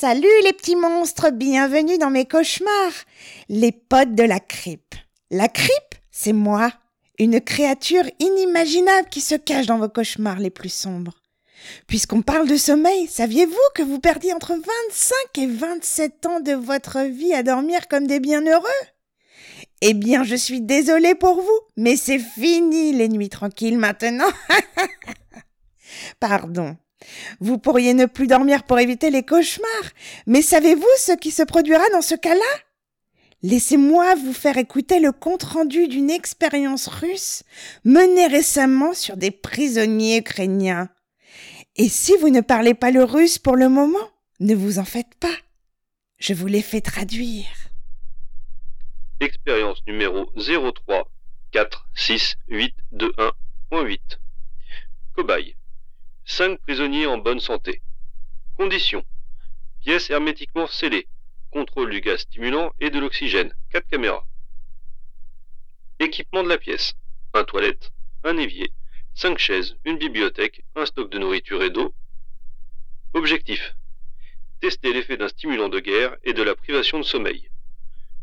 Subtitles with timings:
[0.00, 3.04] Salut les petits monstres, bienvenue dans mes cauchemars,
[3.50, 4.94] les potes de la cripe.
[5.30, 6.72] La cripe, c'est moi,
[7.18, 11.20] une créature inimaginable qui se cache dans vos cauchemars les plus sombres.
[11.86, 14.64] Puisqu'on parle de sommeil, saviez-vous que vous perdiez entre 25
[15.36, 18.64] et 27 ans de votre vie à dormir comme des bienheureux?
[19.82, 24.30] Eh bien, je suis désolée pour vous, mais c'est fini les nuits tranquilles maintenant.
[26.20, 26.78] Pardon.
[27.40, 29.90] Vous pourriez ne plus dormir pour éviter les cauchemars,
[30.26, 32.60] mais savez-vous ce qui se produira dans ce cas-là?
[33.42, 37.42] Laissez-moi vous faire écouter le compte-rendu d'une expérience russe
[37.84, 40.90] menée récemment sur des prisonniers ukrainiens.
[41.76, 45.14] Et si vous ne parlez pas le russe pour le moment, ne vous en faites
[45.20, 45.36] pas.
[46.18, 47.46] Je vous l'ai fait traduire.
[49.20, 51.08] Expérience numéro 03
[51.52, 53.12] 4 6 8 2
[53.72, 53.98] 1.8
[55.16, 55.56] Cobaye.
[56.24, 57.82] 5 prisonniers en bonne santé.
[58.56, 59.04] Conditions.
[59.80, 61.08] Pièce hermétiquement scellée.
[61.50, 63.54] Contrôle du gaz stimulant et de l'oxygène.
[63.70, 64.26] 4 caméras.
[65.98, 66.94] Équipement de la pièce.
[67.34, 67.92] Un toilette,
[68.24, 68.72] un évier,
[69.14, 71.94] 5 chaises, une bibliothèque, un stock de nourriture et d'eau.
[73.14, 73.74] Objectif.
[74.60, 77.48] Tester l'effet d'un stimulant de guerre et de la privation de sommeil.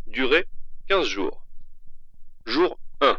[0.07, 0.45] Durée
[0.87, 1.43] 15 jours.
[2.45, 3.17] Jour 1.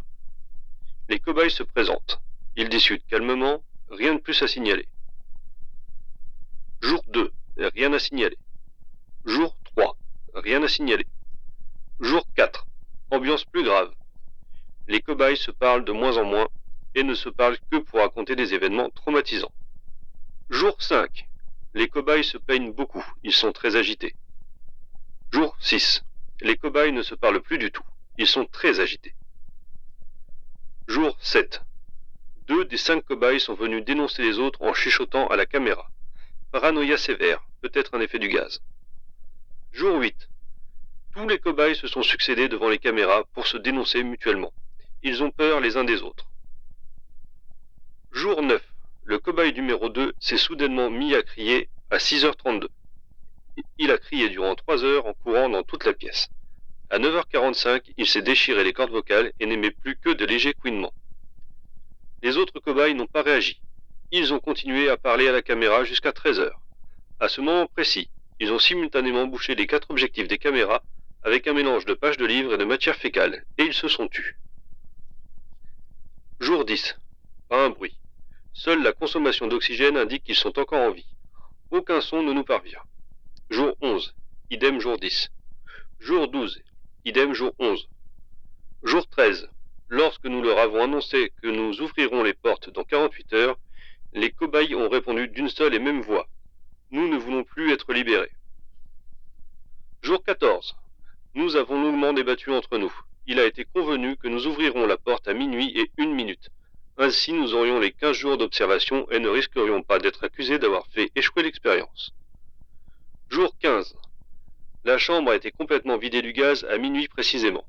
[1.08, 2.20] Les cobayes se présentent.
[2.56, 4.88] Ils discutent calmement, rien de plus à signaler.
[6.80, 8.38] Jour 2, rien à signaler.
[9.24, 9.96] Jour 3,
[10.34, 11.06] rien à signaler.
[12.00, 12.66] Jour 4,
[13.10, 13.92] ambiance plus grave.
[14.86, 16.48] Les cobayes se parlent de moins en moins
[16.94, 19.52] et ne se parlent que pour raconter des événements traumatisants.
[20.50, 21.28] Jour 5,
[21.74, 24.14] les cobayes se peignent beaucoup, ils sont très agités.
[25.30, 26.02] Jour 6,
[26.40, 27.84] les cobayes ne se parlent plus du tout,
[28.16, 29.14] ils sont très agités.
[30.86, 31.60] Jour 7,
[32.48, 35.86] deux des cinq cobayes sont venus dénoncer les autres en chuchotant à la caméra.
[36.50, 38.62] Paranoïa sévère, peut-être un effet du gaz.
[39.70, 40.16] Jour 8.
[41.14, 44.52] Tous les cobayes se sont succédés devant les caméras pour se dénoncer mutuellement.
[45.02, 46.26] Ils ont peur les uns des autres.
[48.12, 48.62] Jour 9.
[49.04, 52.68] Le cobaye numéro 2 s'est soudainement mis à crier à 6h32.
[53.76, 56.28] Il a crié durant 3 heures en courant dans toute la pièce.
[56.88, 60.94] À 9h45, il s'est déchiré les cordes vocales et n'aimait plus que de légers couinements.
[62.22, 63.60] Les autres cobayes n'ont pas réagi.
[64.10, 66.60] Ils ont continué à parler à la caméra jusqu'à 13 heures.
[67.20, 70.82] À ce moment précis, ils ont simultanément bouché les quatre objectifs des caméras
[71.22, 74.08] avec un mélange de pages de livres et de matière fécale, et ils se sont
[74.08, 74.38] tus.
[76.40, 76.96] Jour 10.
[77.48, 77.96] Pas un bruit.
[78.52, 81.06] Seule la consommation d'oxygène indique qu'ils sont encore en vie.
[81.70, 82.82] Aucun son ne nous parvient.
[83.50, 84.14] Jour 11.
[84.50, 85.30] Idem jour 10.
[86.00, 86.62] Jour 12.
[87.04, 87.88] Idem jour 11.
[88.84, 89.48] Jour 13.
[89.90, 93.58] Lorsque nous leur avons annoncé que nous ouvrirons les portes dans 48 heures,
[94.12, 96.26] les cobayes ont répondu d'une seule et même voix.
[96.90, 98.32] Nous ne voulons plus être libérés.
[100.02, 100.76] Jour 14.
[101.34, 102.92] Nous avons longuement débattu entre nous.
[103.26, 106.50] Il a été convenu que nous ouvrirons la porte à minuit et une minute.
[106.98, 111.10] Ainsi, nous aurions les 15 jours d'observation et ne risquerions pas d'être accusés d'avoir fait
[111.14, 112.12] échouer l'expérience.
[113.30, 113.94] Jour 15.
[114.84, 117.64] La chambre a été complètement vidée du gaz à minuit précisément.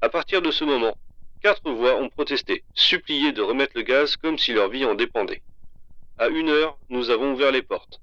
[0.00, 0.96] À partir de ce moment,
[1.42, 5.40] Quatre voix ont protesté, supplié de remettre le gaz comme si leur vie en dépendait.
[6.18, 7.98] À une heure, nous avons ouvert les portes.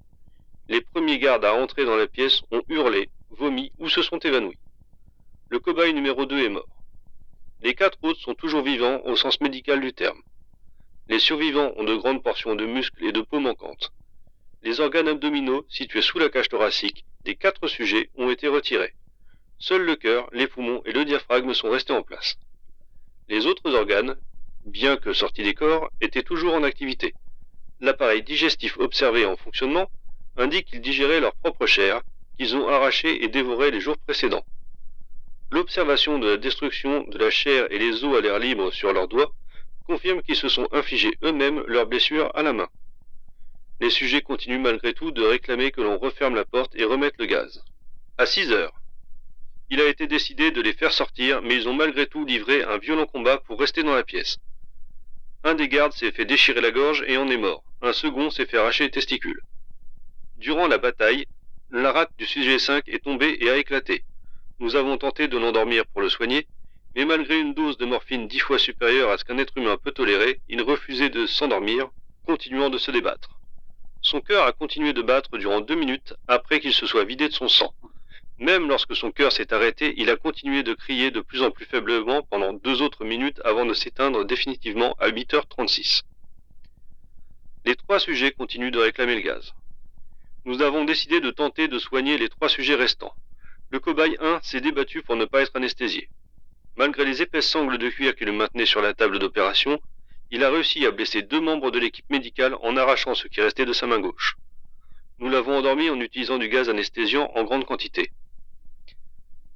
[0.70, 4.58] Les premiers gardes à entrer dans la pièce ont hurlé, vomi ou se sont évanouis.
[5.50, 6.82] Le cobaye numéro 2 est mort.
[7.62, 10.22] Les quatre autres sont toujours vivants au sens médical du terme.
[11.08, 13.94] Les survivants ont de grandes portions de muscles et de peau manquantes.
[14.64, 18.96] Les organes abdominaux situés sous la cage thoracique des quatre sujets ont été retirés.
[19.60, 22.36] Seuls le cœur, les poumons et le diaphragme sont restés en place.
[23.30, 24.16] Les autres organes,
[24.66, 27.14] bien que sortis des corps, étaient toujours en activité.
[27.82, 29.90] L'appareil digestif observé en fonctionnement
[30.38, 32.02] indique qu'ils digéraient leur propre chair,
[32.38, 34.46] qu'ils ont arrachée et dévorée les jours précédents.
[35.52, 39.08] L'observation de la destruction de la chair et les os à l'air libre sur leurs
[39.08, 39.34] doigts
[39.86, 42.68] confirme qu'ils se sont infligés eux-mêmes leurs blessures à la main.
[43.80, 47.26] Les sujets continuent malgré tout de réclamer que l'on referme la porte et remette le
[47.26, 47.64] gaz.
[48.18, 48.77] À 6 heures,
[49.70, 52.78] il a été décidé de les faire sortir, mais ils ont malgré tout livré un
[52.78, 54.38] violent combat pour rester dans la pièce.
[55.44, 57.64] Un des gardes s'est fait déchirer la gorge et en est mort.
[57.82, 59.42] Un second s'est fait arracher les testicules.
[60.38, 61.26] Durant la bataille,
[61.70, 64.04] la rate du sujet 5 est tombée et a éclaté.
[64.60, 66.48] Nous avons tenté de l'endormir pour le soigner,
[66.96, 69.92] mais malgré une dose de morphine dix fois supérieure à ce qu'un être humain peut
[69.92, 71.90] tolérer, il refusait de s'endormir,
[72.26, 73.38] continuant de se débattre.
[74.02, 77.34] Son cœur a continué de battre durant deux minutes après qu'il se soit vidé de
[77.34, 77.74] son sang.
[78.40, 81.66] Même lorsque son cœur s'est arrêté, il a continué de crier de plus en plus
[81.66, 86.04] faiblement pendant deux autres minutes avant de s'éteindre définitivement à 8h36.
[87.66, 89.54] Les trois sujets continuent de réclamer le gaz.
[90.46, 93.14] nous avons décidé de tenter de soigner les trois sujets restants.
[93.72, 96.08] Le cobaye 1 s'est débattu pour ne pas être anesthésié.
[96.78, 99.82] Malgré les épaisses sangles de cuir qui le maintenaient sur la table d'opération,
[100.30, 103.66] il a réussi à blesser deux membres de l'équipe médicale en arrachant ce qui restait
[103.66, 104.38] de sa main gauche.
[105.20, 108.12] Nous l'avons endormi en utilisant du gaz anesthésiant en grande quantité.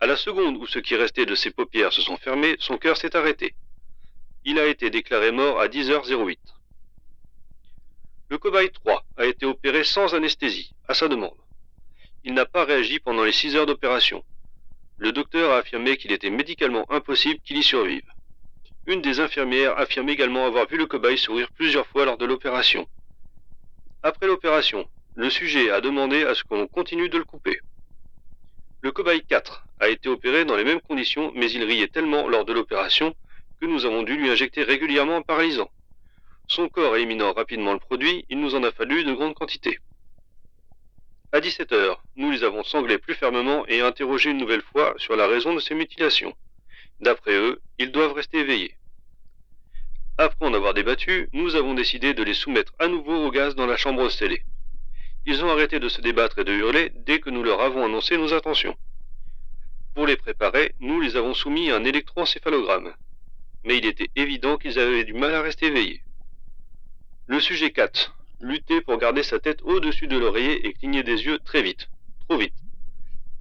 [0.03, 2.97] À la seconde où ce qui restait de ses paupières se sont fermées, son cœur
[2.97, 3.53] s'est arrêté.
[4.45, 6.39] Il a été déclaré mort à 10h08.
[8.29, 11.37] Le cobaye 3 a été opéré sans anesthésie, à sa demande.
[12.23, 14.23] Il n'a pas réagi pendant les 6 heures d'opération.
[14.97, 18.09] Le docteur a affirmé qu'il était médicalement impossible qu'il y survive.
[18.87, 22.87] Une des infirmières affirme également avoir vu le cobaye sourire plusieurs fois lors de l'opération.
[24.01, 27.59] Après l'opération, le sujet a demandé à ce qu'on continue de le couper.
[28.83, 32.45] Le cobaye 4 a été opéré dans les mêmes conditions, mais il riait tellement lors
[32.45, 33.15] de l'opération
[33.59, 35.69] que nous avons dû lui injecter régulièrement un paralysant.
[36.47, 39.77] Son corps éliminant rapidement le produit, il nous en a fallu de grandes quantités.
[41.31, 45.15] À 17 heures, nous les avons sanglés plus fermement et interrogés une nouvelle fois sur
[45.15, 46.35] la raison de ces mutilations.
[46.99, 48.75] D'après eux, ils doivent rester éveillés.
[50.17, 53.67] Après en avoir débattu, nous avons décidé de les soumettre à nouveau au gaz dans
[53.67, 54.43] la chambre scellée.
[55.25, 58.17] Ils ont arrêté de se débattre et de hurler dès que nous leur avons annoncé
[58.17, 58.75] nos intentions.
[59.93, 62.93] Pour les préparer, nous les avons soumis à un électroencéphalogramme.
[63.63, 66.01] Mais il était évident qu'ils avaient du mal à rester éveillés.
[67.27, 68.15] Le sujet 4.
[68.39, 71.87] Lutter pour garder sa tête au-dessus de l'oreiller et cligner des yeux très vite.
[72.27, 72.55] Trop vite.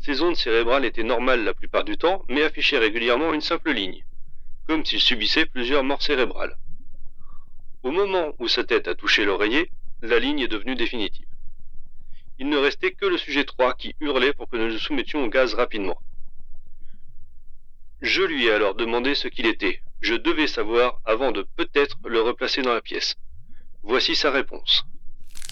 [0.00, 4.04] Ses ondes cérébrales étaient normales la plupart du temps, mais affichaient régulièrement une simple ligne,
[4.66, 6.58] comme s'il subissait plusieurs morts cérébrales.
[7.82, 9.70] Au moment où sa tête a touché l'oreiller,
[10.02, 11.29] la ligne est devenue définitive.
[12.42, 15.28] Il ne restait que le sujet 3 qui hurlait pour que nous le soumettions au
[15.28, 15.98] gaz rapidement.
[18.00, 19.80] Je lui ai alors demandé ce qu'il était.
[20.00, 23.14] Je devais savoir avant de peut-être le replacer dans la pièce.
[23.82, 24.84] Voici sa réponse.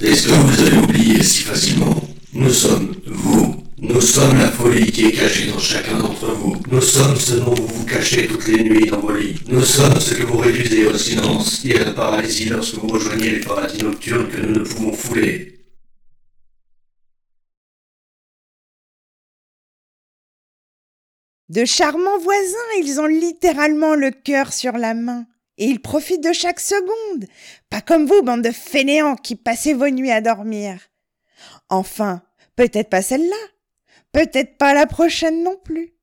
[0.03, 1.95] Est-ce que vous avez oublié si facilement?
[2.33, 3.63] Nous sommes vous.
[3.77, 6.57] Nous sommes la folie qui est cachée dans chacun d'entre vous.
[6.71, 9.39] Nous sommes ce dont vous vous cachez toutes les nuits dans vos lits.
[9.49, 13.33] Nous sommes ce que vous réduisez au silence et à la paralysie lorsque vous rejoignez
[13.33, 15.58] les paradis nocturnes que nous ne pouvons fouler.
[21.49, 25.27] De charmants voisins, ils ont littéralement le cœur sur la main.
[25.57, 27.27] Et ils profitent de chaque seconde.
[27.71, 30.79] Pas comme vous, bande de fainéants qui passez vos nuits à dormir.
[31.69, 32.23] Enfin,
[32.55, 33.37] peut-être pas celle-là.
[34.13, 35.95] Peut-être pas la prochaine non plus.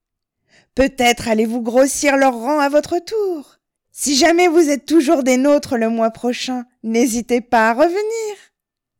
[0.73, 3.59] Peut-être allez-vous grossir leur rang à votre tour.
[3.91, 8.35] Si jamais vous êtes toujours des nôtres le mois prochain, n'hésitez pas à revenir.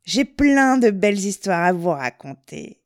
[0.04, 2.80] J'ai plein de belles histoires à vous raconter.